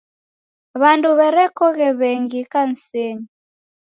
W'andu 0.81 1.09
w'erekoghe 1.17 1.87
w'engi 1.99 2.37
ikanisenyi. 2.43 3.27